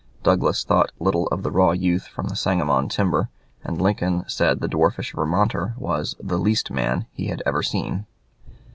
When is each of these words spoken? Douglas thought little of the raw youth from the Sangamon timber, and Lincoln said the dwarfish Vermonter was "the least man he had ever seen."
Douglas 0.23 0.63
thought 0.63 0.91
little 0.99 1.27
of 1.27 1.43
the 1.43 1.51
raw 1.51 1.73
youth 1.73 2.07
from 2.07 2.25
the 2.27 2.35
Sangamon 2.35 2.89
timber, 2.89 3.29
and 3.63 3.79
Lincoln 3.79 4.23
said 4.27 4.59
the 4.59 4.67
dwarfish 4.67 5.13
Vermonter 5.13 5.75
was 5.77 6.15
"the 6.19 6.39
least 6.39 6.71
man 6.71 7.05
he 7.11 7.27
had 7.27 7.43
ever 7.45 7.61
seen." 7.61 8.07